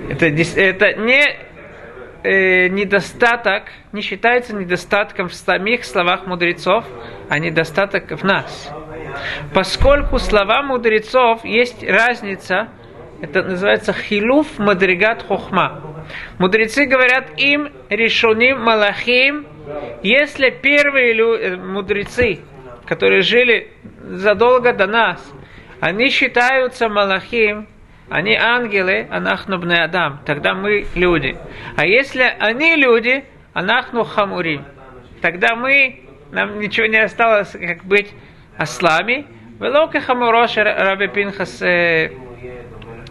это, 0.09 0.27
это 0.27 0.93
не 0.93 1.23
э, 2.23 2.67
недостаток, 2.69 3.63
не 3.91 4.01
считается 4.01 4.55
недостатком 4.55 5.27
в 5.27 5.33
самих 5.33 5.83
словах 5.83 6.25
мудрецов, 6.27 6.85
а 7.29 7.39
недостаток 7.39 8.11
в 8.11 8.23
нас. 8.23 8.71
Поскольку 9.53 10.19
слова 10.19 10.61
мудрецов 10.61 11.43
есть 11.45 11.83
разница, 11.83 12.69
это 13.21 13.43
называется 13.43 13.93
хилуф 13.93 14.57
мадригат 14.57 15.23
хохма. 15.23 15.81
Мудрецы 16.39 16.85
говорят 16.85 17.39
им 17.39 17.71
решуним 17.89 18.61
малахим, 18.61 19.45
если 20.01 20.49
первые 20.49 21.13
э, 21.13 21.55
мудрецы, 21.55 22.39
которые 22.85 23.21
жили 23.21 23.71
задолго 24.01 24.73
до 24.73 24.87
нас, 24.87 25.33
они 25.79 26.09
считаются 26.09 26.89
малахим, 26.89 27.67
они 28.09 28.35
ангелы, 28.35 29.07
анахну 29.09 29.57
бне 29.57 29.83
адам, 29.83 30.21
тогда 30.25 30.53
мы 30.53 30.85
люди. 30.95 31.37
А 31.77 31.85
если 31.85 32.23
они 32.39 32.75
люди, 32.75 33.23
анахну 33.53 34.03
хамурим, 34.03 34.65
тогда 35.21 35.55
мы, 35.55 36.01
нам 36.31 36.59
ничего 36.59 36.87
не 36.87 36.97
осталось, 36.97 37.51
как 37.51 37.85
быть 37.85 38.11
Аслами, 38.57 39.25
Велоке 39.59 40.01
Хамурош 40.01 40.57
Раби 40.57 41.07
Пинхас 41.07 41.61
э, 41.61 42.11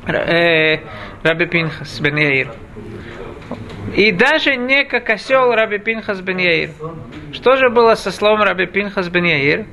э, 0.07 0.79
Раби 1.23 1.47
Пинхас 1.47 2.01
Бен 2.01 2.17
Яир. 2.17 2.53
И 3.95 4.13
даже 4.13 4.57
не 4.57 4.85
как 4.85 5.11
осел 5.11 5.53
Раби 5.53 5.79
Пинхас 5.79 6.21
Бен 6.21 6.39
Яир. 6.39 6.71
Что 7.33 7.57
же 7.57 7.71
было 7.71 7.95
со 7.95 8.11
словом 8.11 8.43
Раби 8.43 8.67
Пинхас 8.67 9.09
Бен 9.09 9.25
Яир? 9.25 9.67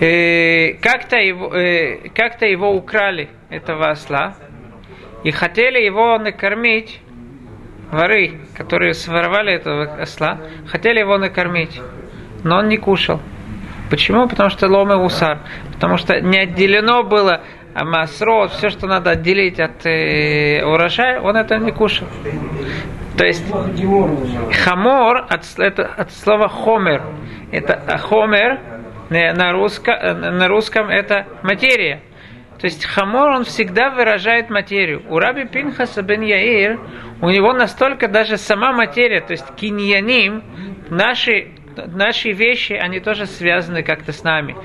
Э, 0.00 0.74
как-то 0.74 1.16
его, 1.16 1.50
как-то 2.14 2.46
его 2.46 2.74
украли, 2.74 3.28
этого 3.50 3.90
осла, 3.90 4.36
и 5.24 5.30
хотели 5.30 5.78
его 5.84 6.18
накормить, 6.18 7.00
воры, 7.90 8.40
которые 8.56 8.94
своровали 8.94 9.52
этого 9.52 10.00
осла, 10.00 10.40
хотели 10.66 11.00
его 11.00 11.18
накормить, 11.18 11.80
но 12.44 12.58
он 12.58 12.68
не 12.68 12.78
кушал. 12.78 13.20
Почему? 13.90 14.28
Потому 14.28 14.50
что 14.50 14.68
ломы 14.68 14.96
усар. 14.96 15.40
Потому 15.74 15.96
что 15.96 16.20
не 16.20 16.38
отделено 16.38 17.02
было 17.02 17.42
а 17.72 17.84
масрот, 17.84 18.52
все, 18.52 18.68
что 18.70 18.88
надо 18.88 19.10
отделить 19.10 19.60
от 19.60 19.86
э, 19.86 20.64
урожая, 20.64 21.20
он 21.20 21.36
это 21.36 21.56
не 21.58 21.70
кушал. 21.70 22.08
То 23.16 23.24
есть 23.24 23.44
хамор 24.64 25.26
от, 25.28 25.44
это, 25.56 25.86
от 25.86 26.10
слова 26.10 26.48
хомер. 26.48 27.02
Это 27.52 27.98
хомер 27.98 28.60
на, 29.08 29.52
русско, 29.52 30.14
на 30.14 30.48
русском 30.48 30.88
это 30.88 31.26
материя. 31.42 32.02
То 32.60 32.66
есть 32.66 32.84
хамор, 32.84 33.30
он 33.30 33.44
всегда 33.44 33.90
выражает 33.90 34.50
материю. 34.50 35.02
У 35.08 35.18
Раби 35.18 35.46
Пинхаса 35.46 36.02
бен 36.02 36.22
Яир, 36.22 36.78
у 37.22 37.30
него 37.30 37.52
настолько 37.52 38.08
даже 38.08 38.36
сама 38.36 38.72
материя, 38.72 39.20
то 39.20 39.32
есть 39.32 39.46
קניינים, 39.54 40.42
наши, 40.90 41.52
наши 41.76 42.32
вещи, 42.32 42.72
они 42.72 43.00
тоже 43.00 43.26
связаны 43.26 43.82
как-то 43.82 44.12
с 44.12 44.22
нами. 44.22 44.56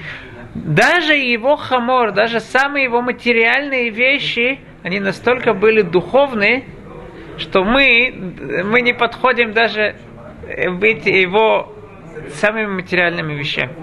Даже 0.53 1.13
его 1.15 1.57
хамор, 1.57 2.13
даже 2.13 2.39
самые 2.39 2.85
его 2.85 3.01
материальные 3.01 3.89
вещи, 3.89 4.59
они 4.83 4.99
настолько 4.99 5.53
были 5.53 5.81
духовные, 5.81 6.63
что 7.37 7.63
мы, 7.63 8.13
мы 8.63 8.81
не 8.81 8.93
подходим 8.93 9.51
даже 9.51 9.95
быть 10.79 11.05
его 11.05 11.73
самыми 12.33 12.67
материальными 12.67 13.33
вещами. 13.33 13.73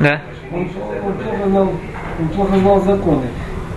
Да. 0.00 0.22
Он, 0.52 0.68
плохо 0.68 1.46
знал, 1.46 1.72
он 2.18 2.28
плохо 2.30 2.56
знал 2.56 2.80
законы. 2.80 3.26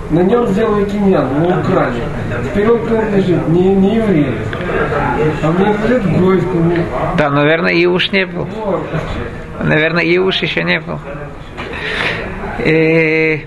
На 0.09 0.19
нем 0.19 0.45
сделали 0.47 0.85
киньян, 0.85 1.27
его 1.35 1.59
украли. 1.59 2.01
Теперь 2.45 2.69
он 2.69 2.85
принадлежит 2.85 3.47
не, 3.47 3.75
не 3.75 3.95
еврею, 3.95 4.33
а 5.41 5.51
принадлежит 5.51 6.19
гойскому. 6.19 6.75
Да, 7.17 7.29
наверное, 7.29 7.73
Иуш 7.83 8.11
не 8.11 8.25
был. 8.25 8.47
Наверное, 9.61 10.03
Иуш 10.03 10.41
еще 10.41 10.63
не 10.63 10.79
был. 10.79 10.99
И... 12.59 13.45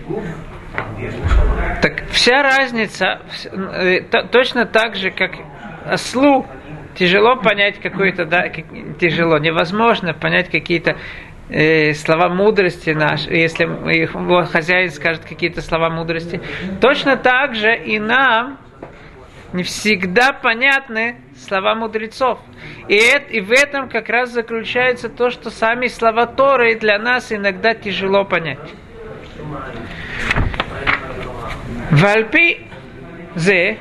Так 1.82 2.04
вся 2.10 2.42
разница, 2.42 3.20
э, 3.52 4.00
точно 4.32 4.66
так 4.66 4.96
же, 4.96 5.10
как 5.10 5.32
ослу 5.88 6.46
тяжело 6.96 7.36
понять 7.36 7.78
какое-то, 7.80 8.24
да, 8.24 8.48
тяжело, 8.98 9.38
невозможно 9.38 10.14
понять 10.14 10.50
какие-то 10.50 10.96
э, 11.48 11.94
слова 11.94 12.28
мудрости 12.28 12.90
наши, 12.90 13.30
если 13.30 13.64
его 13.64 14.44
хозяин 14.44 14.90
скажет 14.90 15.24
какие-то 15.24 15.62
слова 15.62 15.90
мудрости. 15.90 16.40
Точно 16.80 17.16
так 17.16 17.54
же 17.54 17.76
и 17.76 17.98
нам 17.98 18.58
не 19.52 19.62
всегда 19.62 20.32
понятны 20.32 21.20
слова 21.36 21.74
мудрецов. 21.74 22.38
И, 22.88 22.94
это, 22.94 23.32
и 23.32 23.40
в 23.40 23.50
этом 23.52 23.88
как 23.88 24.08
раз 24.08 24.30
заключается 24.30 25.08
то, 25.08 25.30
что 25.30 25.50
сами 25.50 25.86
слова 25.86 26.26
Торы 26.26 26.78
для 26.78 26.98
нас 26.98 27.32
иногда 27.32 27.74
тяжело 27.74 28.24
понять. 28.24 28.58
Вальпи 31.90 32.66
зе 33.34 33.78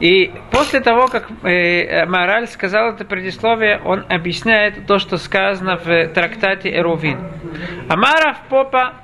и 0.00 0.32
после 0.50 0.80
того, 0.80 1.06
как 1.06 1.30
э, 1.44 2.06
Мораль 2.06 2.48
сказал 2.48 2.92
это 2.92 3.04
предисловие, 3.04 3.80
он 3.84 4.04
объясняет 4.08 4.86
то, 4.86 4.98
что 4.98 5.16
сказано 5.16 5.76
в 5.76 6.08
трактате 6.08 6.74
Эрувин. 6.74 7.18
Амарав 7.88 8.40
попа 8.48 8.94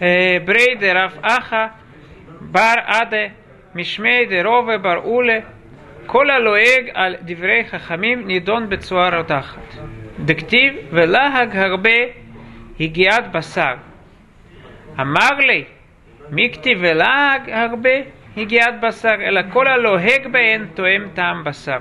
э, 0.00 0.40
брейде 0.40 0.92
рав 0.92 1.12
аха 1.22 1.74
бар 2.40 2.84
аде 2.88 3.34
мишмей 3.74 4.26
де 4.26 4.42
рове 4.42 4.78
бар 4.78 5.02
уле 5.04 5.44
כל 6.06 6.30
הלועג 6.30 6.90
על 6.94 7.16
דברי 7.22 7.64
חכמים 7.70 8.26
נידון 8.26 8.68
בצורה 8.68 9.16
רותחת. 9.16 9.74
דכתיב 10.18 10.74
ולהג 10.90 11.56
הרבה 11.56 11.98
הגיעת 12.80 13.32
בשר. 13.32 13.74
אמר 15.00 15.38
לי, 15.38 15.64
מי 16.30 16.50
כתיב 16.52 16.78
ולהג 16.80 17.50
הרבה? 17.50 18.15
הגיעת 18.36 18.74
בשר, 18.80 19.14
אלא 19.20 19.40
כל 19.52 19.66
הלוהג 19.66 20.26
בהן 20.32 20.66
תואם 20.74 21.02
טעם 21.14 21.44
בשר. 21.44 21.78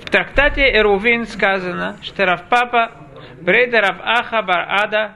В 0.00 0.12
трактате 0.12 0.72
Эрувин 0.74 1.24
сказано, 1.24 1.96
что 2.02 2.24
Равпапа 2.24 2.90
Брейда 3.40 3.80
Рав 3.80 3.96
Аха 4.02 4.42
Бар 4.42 4.66
Ада 4.68 5.12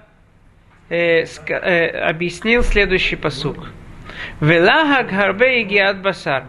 э, 0.89 1.25
э, 1.25 1.87
объяснил 2.09 2.63
следующий 2.63 3.17
посук. 3.17 3.57
Велахаг 4.41 5.11
Гарбе 5.11 5.63
Игиат 5.63 6.01
Басар. 6.01 6.45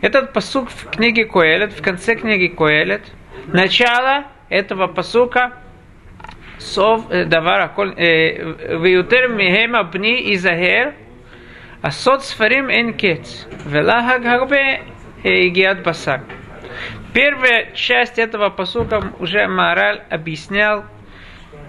Этот 0.00 0.32
посук 0.32 0.70
в 0.70 0.90
книге 0.90 1.24
Коэлет, 1.24 1.72
в 1.72 1.82
конце 1.82 2.14
книги 2.14 2.48
Коэлет, 2.48 3.02
начало 3.46 4.24
этого 4.48 4.86
посука 4.86 5.52
Сов 6.58 7.08
Давара 7.08 7.72
Виутер 7.76 9.28
Михема 9.28 9.84
Бни 9.84 10.34
Изахер 10.34 10.94
Асот 11.81 12.23
сфарим 12.23 12.69
эн 12.69 12.93
кец. 12.93 13.47
Велахаг 13.65 14.23
харбе 14.23 14.81
игиат 15.23 15.83
басар. 15.83 16.21
Первая 17.13 17.71
часть 17.73 18.17
этого 18.17 18.49
посука 18.49 19.13
уже 19.19 19.47
Мораль 19.47 20.01
объяснял. 20.09 20.85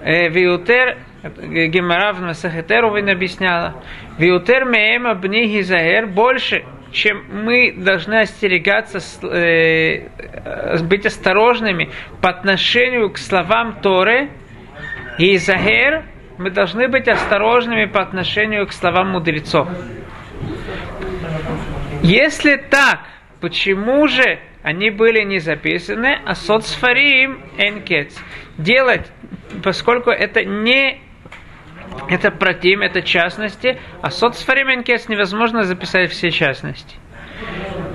Виутер, 0.03 0.99
Гемара 1.23 2.13
в 2.15 2.23
Масахетерувин 2.23 3.11
объясняла. 3.11 3.83
Виутер 4.19 4.65
меема 4.65 5.15
бни 5.15 5.47
гизаэр 5.47 6.07
больше, 6.07 6.65
чем 6.91 7.25
мы 7.45 7.75
должны 7.77 8.21
остерегаться, 8.21 8.99
э, 9.27 10.79
быть 10.85 11.05
осторожными 11.05 11.91
по 12.23 12.31
отношению 12.31 13.11
к 13.11 13.19
словам 13.19 13.81
Торы, 13.83 14.31
и 15.19 15.37
Захер, 15.37 16.05
мы 16.39 16.51
должны 16.51 16.89
быть 16.89 17.09
осторожными 17.09 17.87
по 17.87 18.01
отношению 18.01 18.67
к 18.67 18.73
словам 18.73 19.11
мудрецов. 19.11 19.69
Если 22.03 22.57
так, 22.57 23.01
почему 23.41 24.07
же 24.07 24.39
они 24.63 24.91
были 24.91 25.25
не 25.25 25.41
записаны, 25.41 26.19
а 26.25 26.35
соцфарим 26.35 27.43
энкец? 27.59 28.17
Делать, 28.57 29.11
поскольку 29.63 30.11
это 30.11 30.45
не 30.45 31.01
это 32.09 32.31
протим, 32.31 32.83
это 32.83 33.03
частности, 33.03 33.79
а 34.01 34.11
соцфарим 34.11 34.71
энкец 34.71 35.09
невозможно 35.09 35.65
записать 35.65 36.11
все 36.11 36.31
частности. 36.31 36.97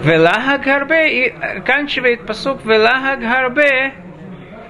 Велага 0.03 0.57
гарбе 0.57 1.27
и 1.27 1.29
оканчивает 1.29 2.25
посук 2.25 2.65
Велага 2.65 3.15
гарбе 3.15 3.93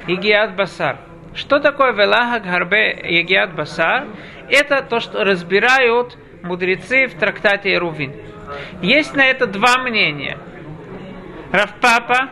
и 0.07 0.15
гиат 0.15 0.55
басар. 0.55 0.97
Что 1.35 1.59
такое 1.59 1.93
велага 1.93 2.39
гарбе 2.39 2.91
и 2.91 3.23
гиат 3.23 3.55
басар? 3.55 4.05
Это 4.49 4.83
то, 4.83 4.99
что 4.99 5.23
разбирают 5.23 6.17
мудрецы 6.43 7.07
в 7.07 7.15
трактате 7.15 7.77
Рувин. 7.77 8.13
Есть 8.81 9.15
на 9.15 9.25
это 9.25 9.47
два 9.47 9.79
мнения. 9.79 10.37
Равпапа 11.51 12.29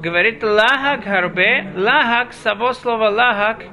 говорит 0.00 0.42
лагак 0.42 1.04
гарбе, 1.04 1.72
лагак, 1.76 2.32
само 2.32 2.72
слово 2.72 3.08
лагак, 3.08 3.64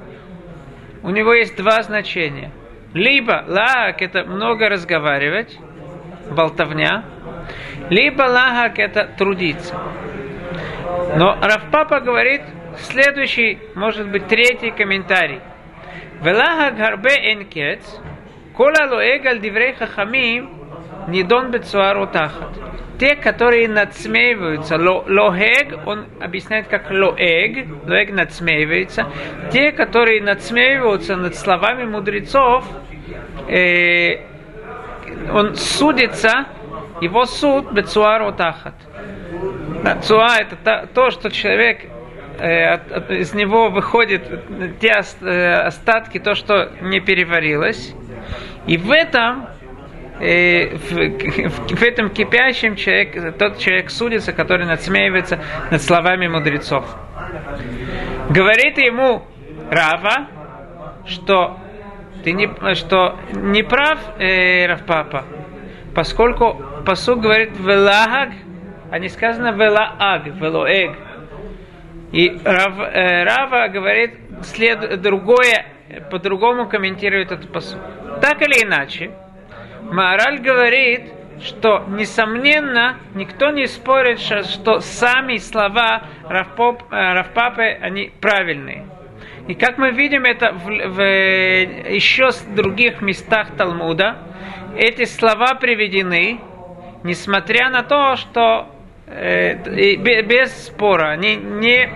у 1.02 1.10
него 1.10 1.34
есть 1.34 1.56
два 1.56 1.82
значения. 1.82 2.50
Либо 2.94 3.44
лагак 3.46 4.00
это 4.00 4.24
много 4.24 4.68
разговаривать, 4.68 5.58
болтовня, 6.30 7.04
либо 7.90 8.22
лагак 8.22 8.78
это 8.78 9.10
трудиться. 9.18 9.78
Но 11.16 11.36
Равпапа 11.40 12.00
говорит 12.00 12.42
следующий, 12.78 13.58
может 13.74 14.10
быть, 14.10 14.26
третий 14.28 14.70
комментарий. 14.70 15.40
Велага 16.22 16.70
гарбе 16.70 17.32
энкец, 17.32 17.82
кола 18.54 18.86
лоэгаль 18.90 19.40
диврей 19.40 19.74
хахамим, 19.74 20.64
Нидон 21.08 21.50
бецуару 21.50 22.06
тахат. 22.06 22.48
Те, 22.98 23.16
которые 23.16 23.68
надсмеиваются, 23.68 24.76
лоэг, 24.76 25.86
он 25.86 26.06
объясняет 26.20 26.68
как 26.68 26.90
лоэг, 26.90 27.66
лоэг 27.86 28.12
надсмеивается. 28.12 29.06
Те, 29.52 29.72
которые 29.72 30.22
надсмеиваются 30.22 31.16
над 31.16 31.34
словами 31.34 31.84
мудрецов, 31.84 32.64
э, 33.48 34.20
он 35.32 35.56
судится, 35.56 36.46
его 37.00 37.24
суд 37.24 37.72
бецуару 37.72 38.32
тахат. 38.32 38.74
Цуа 40.02 40.38
это 40.38 40.56
то, 40.56 40.88
то, 40.94 41.10
что 41.10 41.30
человек 41.30 41.80
из 42.38 43.34
него 43.34 43.70
выходит 43.70 44.78
те 44.80 44.92
э, 45.20 45.52
остатки, 45.66 46.18
то, 46.18 46.34
что 46.34 46.72
не 46.80 47.00
переварилось. 47.00 47.94
И 48.66 48.76
в 48.76 48.90
этом 48.90 49.46
э, 50.20 50.76
в, 50.76 51.76
в, 51.76 51.82
этом 51.82 52.10
кипящем 52.10 52.76
человек, 52.76 53.36
тот 53.38 53.58
человек 53.58 53.90
судится, 53.90 54.32
который 54.32 54.66
надсмеивается 54.66 55.40
над 55.70 55.82
словами 55.82 56.26
мудрецов. 56.26 56.84
Говорит 58.30 58.78
ему 58.78 59.24
Рава, 59.70 60.28
что 61.06 61.58
ты 62.24 62.32
не, 62.32 62.48
что 62.74 63.18
не 63.32 63.62
прав, 63.62 63.98
э, 64.18 64.66
Равпапа, 64.66 65.24
поскольку 65.94 66.62
посуд 66.84 67.20
говорит 67.20 67.52
«Велагаг 67.58 68.30
а 68.94 68.98
не 69.00 69.08
сказано 69.08 69.50
велааг, 69.50 70.26
велоэг. 70.26 70.96
И 72.12 72.38
Рав, 72.44 72.78
э, 72.78 73.24
Рава 73.24 73.68
говорит 73.68 74.12
след, 74.42 75.00
другое, 75.00 75.66
по-другому 76.10 76.68
комментирует 76.68 77.32
этот 77.32 77.52
посуд. 77.52 77.80
Так 78.20 78.40
или 78.42 78.64
иначе, 78.64 79.10
Маораль 79.90 80.40
говорит, 80.40 81.02
что, 81.42 81.84
несомненно, 81.88 82.98
никто 83.14 83.50
не 83.50 83.66
спорит, 83.66 84.20
что 84.20 84.80
сами 84.80 85.36
слова 85.38 86.04
Равпоп, 86.28 86.82
э, 86.90 87.12
Равпапы, 87.14 87.64
они 87.80 88.12
правильные. 88.20 88.86
И 89.46 89.54
как 89.54 89.76
мы 89.76 89.90
видим 89.90 90.24
это 90.24 90.52
в, 90.52 90.66
в 90.66 91.02
еще 91.02 92.30
других 92.54 93.02
местах 93.02 93.48
Талмуда, 93.56 94.18
эти 94.76 95.04
слова 95.04 95.54
приведены, 95.54 96.40
несмотря 97.02 97.68
на 97.68 97.82
то, 97.82 98.16
что 98.16 98.73
э, 99.06 100.22
без 100.22 100.66
спора, 100.66 101.10
они 101.10 101.36
не 101.36 101.90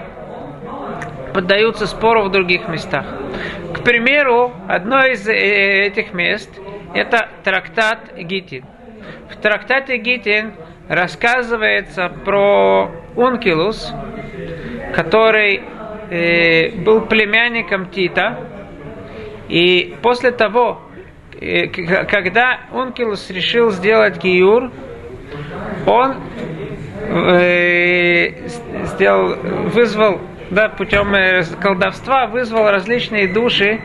поддаются 1.35 1.87
спору 1.87 2.25
в 2.25 2.31
других 2.31 2.69
местах. 2.69 3.07
К 3.75 3.83
примеру, 3.83 4.53
одно 4.67 5.05
из 5.07 5.29
э, 5.29 5.33
этих 5.87 6.13
мест– 6.13 6.51
это 6.95 7.29
трактат 7.45 8.15
Гитин. 8.17 8.65
В 9.31 9.37
трактате 9.37 9.99
Гитин 9.99 10.55
рассказывается 10.89 12.09
про 12.25 12.91
Ункилус, 13.15 13.93
который 14.95 15.63
э, 16.11 16.71
был 16.83 17.03
племянником 17.03 17.91
Тита, 17.91 18.39
и 19.49 19.97
после 20.03 20.33
того, 20.33 20.81
э, 21.41 21.69
когда 21.69 22.61
Ункилус 22.73 23.31
решил 23.31 23.71
сделать 23.71 24.23
Гиюр, 24.23 24.71
он 25.87 26.17
сделал, 28.85 29.37
вызвал 29.73 30.21
да, 30.51 30.71
путем 30.71 31.15
э, 31.15 31.43
колдовства 31.61 32.27
вызвал 32.27 32.71
различные 32.71 33.29
души 33.29 33.81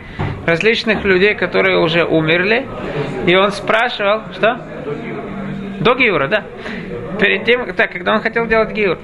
различных 0.46 1.04
людей, 1.04 1.36
которые 1.36 1.80
уже 1.80 2.06
умерли. 2.06 2.66
И 3.28 3.36
он 3.36 3.52
спрашивал, 3.52 4.22
что? 4.34 4.66
До 5.82 5.96
Гиура, 5.96 6.28
да. 6.28 6.46
Перед 7.20 7.46
тем, 7.46 7.74
так, 7.74 7.92
когда 7.92 8.14
он 8.14 8.22
хотел 8.22 8.48
делать 8.48 8.72
Гиур. 8.72 8.98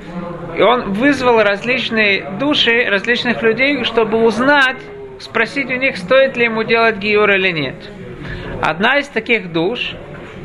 И 0.57 0.61
он 0.61 0.93
вызвал 0.93 1.43
различные 1.43 2.29
души 2.39 2.85
различных 2.89 3.41
людей, 3.41 3.83
чтобы 3.83 4.23
узнать, 4.23 4.77
спросить 5.19 5.69
у 5.69 5.75
них, 5.75 5.97
стоит 5.97 6.37
ли 6.37 6.45
ему 6.45 6.63
делать 6.63 6.97
Гиур 6.97 7.29
или 7.31 7.51
нет. 7.51 7.75
Одна 8.61 8.99
из 8.99 9.07
таких 9.09 9.51
душ, 9.51 9.95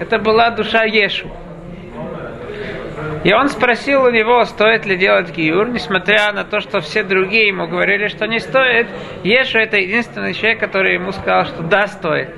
это 0.00 0.18
была 0.18 0.50
душа 0.50 0.84
Ешу. 0.84 1.30
И 3.24 3.32
он 3.32 3.48
спросил 3.48 4.02
у 4.02 4.10
него, 4.10 4.44
стоит 4.44 4.84
ли 4.84 4.98
делать 4.98 5.34
гиюр, 5.34 5.70
несмотря 5.70 6.30
на 6.32 6.44
то, 6.44 6.60
что 6.60 6.80
все 6.80 7.02
другие 7.02 7.48
ему 7.48 7.66
говорили, 7.66 8.08
что 8.08 8.26
не 8.26 8.38
стоит. 8.38 8.86
Ешу 9.24 9.58
это 9.58 9.78
единственный 9.78 10.34
человек, 10.34 10.60
который 10.60 10.94
ему 10.94 11.10
сказал, 11.10 11.46
что 11.46 11.62
да, 11.62 11.86
стоит. 11.86 12.34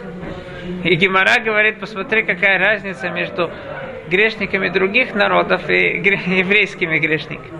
И 0.85 0.94
Гимара 0.94 1.42
говорит, 1.42 1.81
посмотри, 1.81 2.22
какая 2.22 2.59
разница 2.59 3.09
между 3.09 3.51
грешниками 4.09 4.68
других 4.68 5.12
народов 5.12 5.68
и 5.68 5.75
еврейскими 6.38 6.99
грешниками. 6.99 7.51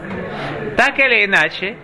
Так 0.77 0.97
или 1.01 1.25
иначе, 1.25 1.77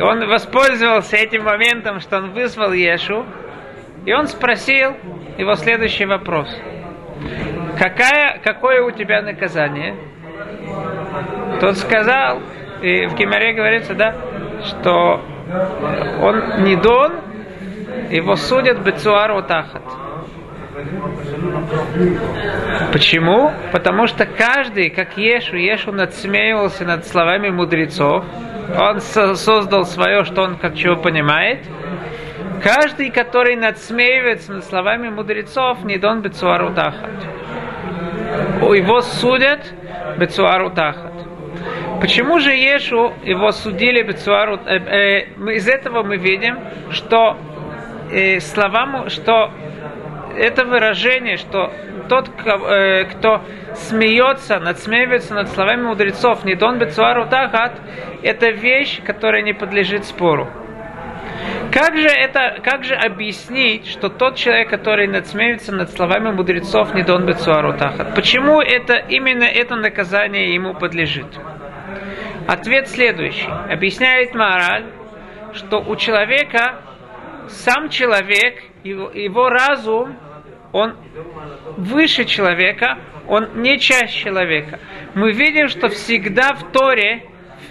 он 0.00 0.24
воспользовался 0.28 1.16
этим 1.16 1.42
моментом, 1.42 1.98
что 1.98 2.18
он 2.18 2.30
вызвал 2.30 2.72
Ешу, 2.72 3.26
и 4.04 4.12
он 4.12 4.28
спросил 4.28 4.94
его 5.36 5.56
следующий 5.56 6.06
вопрос– 6.06 6.48
какая, 7.78 8.40
какое 8.42 8.82
у 8.82 8.90
тебя 8.90 9.22
наказание? 9.22 9.96
Тот 11.60 11.76
сказал, 11.76 12.40
и 12.82 13.06
в 13.06 13.14
Гимаре 13.14 13.54
говорится, 13.54 13.94
да, 13.94 14.14
что 14.64 15.22
он 16.20 16.64
не 16.64 16.76
дон, 16.76 17.12
его 18.10 18.36
судят 18.36 18.80
Бецуару 18.80 19.42
Тахат. 19.42 19.82
Почему? 22.92 23.52
Потому 23.72 24.06
что 24.06 24.26
каждый, 24.26 24.90
как 24.90 25.16
Ешу, 25.16 25.56
Ешу 25.56 25.92
надсмеивался 25.92 26.84
над 26.84 27.06
словами 27.06 27.48
мудрецов. 27.48 28.24
Он 28.78 29.00
создал 29.00 29.84
свое, 29.84 30.24
что 30.24 30.42
он 30.42 30.56
как 30.56 30.74
чего 30.74 30.96
понимает. 30.96 31.60
Каждый, 32.62 33.10
который 33.10 33.56
надсмеивается 33.56 34.52
над 34.52 34.64
словами 34.64 35.08
мудрецов, 35.08 35.82
не 35.84 35.98
дон 35.98 36.20
Бецуару 36.20 36.74
Тахат 36.74 37.10
его 38.74 39.00
судят 39.00 39.72
Бецуару 40.18 40.70
Тахат. 40.70 41.12
Почему 42.00 42.38
же 42.40 42.52
Ешу 42.52 43.12
его 43.24 43.50
судили 43.52 44.02
Бецуару? 44.02 44.60
Э, 44.66 44.76
э, 44.76 45.20
из 45.54 45.68
этого 45.68 46.02
мы 46.02 46.16
видим, 46.16 46.58
что 46.90 47.36
э, 48.10 48.40
словам, 48.40 49.08
что 49.08 49.50
это 50.36 50.64
выражение, 50.64 51.36
что 51.38 51.72
тот, 52.08 52.30
э, 52.44 53.04
кто 53.04 53.42
смеется, 53.74 54.58
надсмеивается 54.58 55.34
над 55.34 55.48
словами 55.48 55.82
мудрецов, 55.82 56.44
не 56.44 56.54
дон 56.54 56.78
Бецуару 56.78 57.26
Тахат, 57.26 57.80
это 58.22 58.50
вещь, 58.50 59.02
которая 59.02 59.42
не 59.42 59.52
подлежит 59.52 60.04
спору. 60.04 60.48
Как 61.76 61.94
же, 61.94 62.08
это, 62.08 62.58
как 62.62 62.84
же 62.84 62.94
объяснить, 62.94 63.86
что 63.86 64.08
тот 64.08 64.36
человек, 64.36 64.70
который 64.70 65.06
надсмеется 65.08 65.72
над 65.72 65.90
словами 65.90 66.30
мудрецов, 66.30 66.94
не 66.94 67.02
дон 67.02 67.26
бецуару 67.26 67.76
тахат? 67.76 68.14
Почему 68.14 68.62
это, 68.62 68.94
именно 68.94 69.44
это 69.44 69.76
наказание 69.76 70.54
ему 70.54 70.72
подлежит? 70.72 71.26
Ответ 72.48 72.88
следующий. 72.88 73.50
Объясняет 73.70 74.34
мораль, 74.34 74.86
что 75.52 75.80
у 75.80 75.96
человека, 75.96 76.80
сам 77.48 77.90
человек, 77.90 78.62
его, 78.82 79.10
его 79.10 79.50
разум, 79.50 80.16
он 80.72 80.96
выше 81.76 82.24
человека, 82.24 82.96
он 83.28 83.60
не 83.60 83.78
часть 83.78 84.14
человека. 84.14 84.80
Мы 85.14 85.32
видим, 85.32 85.68
что 85.68 85.88
всегда 85.88 86.54
в 86.54 86.72
Торе, 86.72 87.24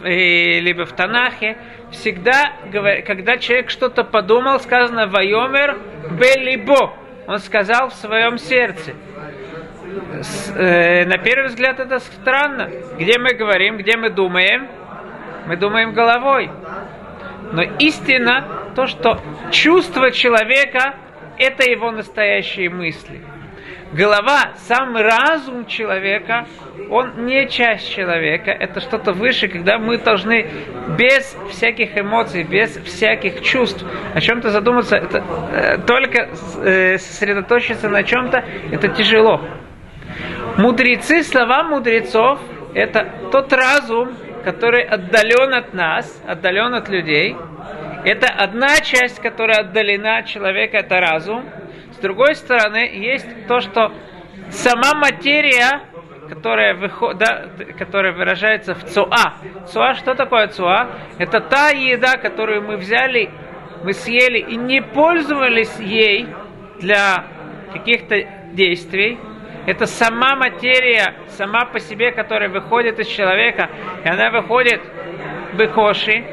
э, 0.03 0.59
либо 0.59 0.85
в 0.85 0.91
Танахе, 0.91 1.57
всегда, 1.91 2.53
когда 3.05 3.37
человек 3.37 3.69
что-то 3.69 4.03
подумал, 4.03 4.59
сказано 4.59 5.07
«Вайомер 5.07 5.77
белибо». 6.11 6.93
Он 7.27 7.39
сказал 7.39 7.89
в 7.89 7.93
своем 7.93 8.37
сердце. 8.37 8.93
С, 10.21 10.53
э, 10.55 11.05
на 11.05 11.17
первый 11.17 11.47
взгляд 11.47 11.79
это 11.79 11.99
странно. 11.99 12.69
Где 12.99 13.17
мы 13.17 13.33
говорим, 13.33 13.77
где 13.77 13.97
мы 13.97 14.09
думаем? 14.09 14.67
Мы 15.47 15.57
думаем 15.57 15.93
головой. 15.93 16.49
Но 17.51 17.63
истина 17.79 18.71
то, 18.75 18.87
что 18.87 19.19
чувство 19.51 20.11
человека– 20.11 20.95
это 21.37 21.69
его 21.69 21.91
настоящие 21.91 22.69
мысли 22.69 23.21
голова, 23.95 24.51
сам 24.57 24.95
разум 24.97 25.65
человека, 25.65 26.45
он 26.89 27.25
не 27.25 27.47
часть 27.47 27.89
человека, 27.89 28.51
это 28.51 28.81
что-то 28.81 29.13
выше, 29.13 29.47
когда 29.47 29.77
мы 29.77 29.97
должны 29.97 30.47
без 30.97 31.35
всяких 31.49 31.97
эмоций, 31.97 32.43
без 32.43 32.75
всяких 32.77 33.41
чувств 33.41 33.85
о 34.13 34.19
чем-то 34.19 34.49
задуматься, 34.49 34.97
это, 34.97 35.23
э, 35.51 35.77
только 35.79 36.29
э, 36.63 36.97
сосредоточиться 36.97 37.89
на 37.89 38.03
чем-то, 38.03 38.43
это 38.71 38.87
тяжело. 38.89 39.41
Мудрецы, 40.57 41.23
слова 41.23 41.63
мудрецов, 41.63 42.39
это 42.73 43.07
тот 43.31 43.51
разум, 43.53 44.15
который 44.43 44.83
отдален 44.83 45.53
от 45.53 45.73
нас, 45.73 46.21
отдален 46.27 46.73
от 46.73 46.89
людей. 46.89 47.35
Это 48.03 48.27
одна 48.27 48.75
часть, 48.81 49.19
которая 49.21 49.61
отдалена 49.61 50.17
от 50.19 50.27
человека, 50.27 50.77
это 50.77 50.99
разум– 50.99 51.45
другой 52.05 52.35
стороны, 52.35 52.87
есть 52.93 53.27
то, 53.47 53.61
что 53.61 53.91
сама 54.51 54.93
материя, 54.93 55.81
которая, 56.29 56.75
выход, 56.75 57.17
да, 57.17 57.47
которая 57.79 58.13
выражается 58.13 58.75
в 58.75 58.83
цуа. 58.83 59.33
Цуа, 59.67 59.95
что 59.95 60.13
такое 60.13 60.47
цуа? 60.47 60.87
Это 61.17 61.39
та 61.39 61.69
еда, 61.69 62.17
которую 62.17 62.61
мы 62.61 62.77
взяли, 62.77 63.31
мы 63.83 63.93
съели 63.93 64.37
и 64.37 64.55
не 64.55 64.81
пользовались 64.81 65.79
ей 65.79 66.27
для 66.79 67.25
каких-то 67.73 68.15
действий. 68.53 69.17
Это 69.65 69.87
сама 69.87 70.35
материя, 70.35 71.15
сама 71.29 71.65
по 71.65 71.79
себе, 71.79 72.11
которая 72.11 72.49
выходит 72.49 72.99
из 72.99 73.07
человека, 73.07 73.69
и 74.03 74.07
она 74.07 74.29
выходит 74.29 74.81
быкоши, 75.57 76.23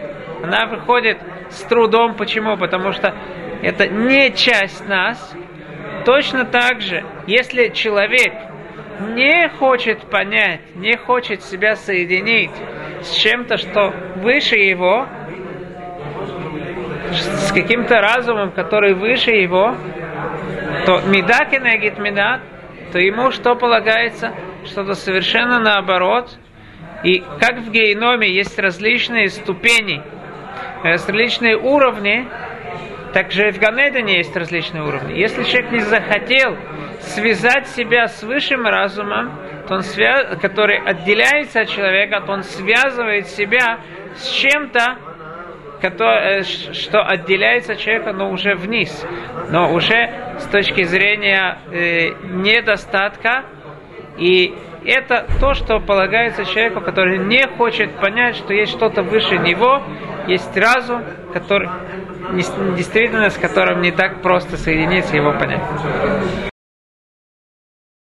она 0.43 0.67
выходит 0.67 1.19
с 1.49 1.63
трудом. 1.63 2.15
Почему? 2.15 2.59
Потому 2.59 2.93
что 2.93 3.15
это 3.63 3.87
не 3.87 4.33
часть 4.33 4.87
нас, 4.89 5.35
Точно 6.05 6.45
так 6.45 6.81
же, 6.81 7.05
если 7.27 7.69
человек 7.69 8.33
не 9.15 9.49
хочет 9.49 10.01
понять, 10.11 10.61
не 10.77 10.97
хочет 10.97 11.43
себя 11.43 11.77
соединить 11.77 12.51
с 13.03 13.13
чем-то, 13.15 13.57
что 13.57 13.93
выше 14.17 14.57
его, 14.57 15.07
с 17.11 17.53
каким-то 17.53 18.01
разумом, 18.01 18.53
который 18.53 18.95
выше 18.95 19.31
его, 19.31 19.75
то 20.87 21.01
меда 21.07 21.45
кенегит 21.45 21.99
меда, 21.99 22.41
то 22.93 22.99
ему 22.99 23.31
что 23.31 23.55
полагается? 23.55 24.33
что-то 24.67 24.95
совершенно 24.95 25.59
наоборот. 25.59 26.39
И 27.05 27.23
как 27.41 27.59
в 27.59 27.71
гейноме 27.71 28.31
есть 28.31 28.59
различные 28.59 29.29
ступени, 29.29 30.03
различные 30.85 31.57
уровни, 31.57 32.29
также 33.13 33.51
в 33.51 33.59
Ганедане 33.59 34.19
есть 34.19 34.35
различные 34.37 34.83
уровни. 34.83 35.19
Если 35.19 35.43
человек 35.45 35.73
не 35.73 35.81
захотел 35.81 36.57
связать 37.01 37.69
себя 37.69 38.09
с 38.09 38.23
высшим 38.23 38.67
разумом, 38.67 39.39
то 39.69 39.75
он 39.75 39.83
свя... 39.83 40.37
который 40.37 40.79
отделяется 40.79 41.61
от 41.61 41.69
человека, 41.69 42.23
то 42.25 42.33
он 42.33 42.43
связывает 42.43 43.27
себя 43.29 43.81
с 44.15 44.29
чем-то, 44.29 44.97
который, 45.81 46.43
что 46.43 47.03
отделяется 47.03 47.73
от 47.73 47.79
человека, 47.79 48.13
но 48.13 48.31
уже 48.31 48.55
вниз, 48.55 49.05
но 49.51 49.73
уже 49.73 50.37
с 50.39 50.47
точки 50.47 50.85
зрения 50.85 51.59
э, 51.71 52.11
недостатка. 52.31 53.45
И 54.17 54.55
это 54.85 55.27
то, 55.41 55.55
что 55.55 55.81
полагается 55.81 56.45
человеку, 56.45 56.81
который 56.81 57.19
не 57.19 57.47
хочет 57.47 57.97
понять, 57.97 58.37
что 58.37 58.53
есть 58.53 58.73
что-то 58.73 59.03
выше 59.03 59.39
него, 59.39 59.83
есть 60.27 60.57
разум, 60.57 61.03
который 61.33 61.69
действительно 62.33 63.31
с 63.31 63.37
которым 63.37 63.81
не 63.81 63.93
так 63.93 64.23
просто 64.23 64.57
соединиться 64.57 65.15
и 65.15 65.19
его 65.19 65.33
понять. 65.33 66.52